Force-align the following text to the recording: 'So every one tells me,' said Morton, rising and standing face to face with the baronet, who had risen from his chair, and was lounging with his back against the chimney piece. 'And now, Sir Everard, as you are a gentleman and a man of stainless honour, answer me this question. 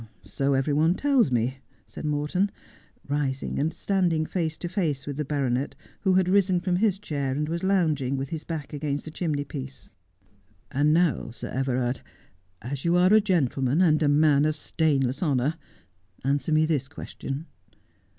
'So 0.23 0.55
every 0.55 0.73
one 0.73 0.95
tells 0.95 1.29
me,' 1.29 1.59
said 1.85 2.05
Morton, 2.05 2.49
rising 3.07 3.59
and 3.59 3.71
standing 3.71 4.25
face 4.25 4.57
to 4.57 4.67
face 4.67 5.05
with 5.05 5.15
the 5.17 5.23
baronet, 5.23 5.75
who 5.99 6.15
had 6.15 6.27
risen 6.27 6.59
from 6.59 6.77
his 6.77 6.97
chair, 6.97 7.31
and 7.33 7.47
was 7.47 7.61
lounging 7.61 8.17
with 8.17 8.29
his 8.29 8.43
back 8.43 8.73
against 8.73 9.05
the 9.05 9.11
chimney 9.11 9.43
piece. 9.43 9.91
'And 10.71 10.91
now, 10.91 11.29
Sir 11.29 11.49
Everard, 11.49 12.01
as 12.63 12.83
you 12.83 12.95
are 12.97 13.13
a 13.13 13.21
gentleman 13.21 13.79
and 13.79 14.01
a 14.01 14.09
man 14.09 14.45
of 14.45 14.55
stainless 14.55 15.21
honour, 15.21 15.53
answer 16.25 16.51
me 16.51 16.65
this 16.65 16.87
question. 16.87 17.45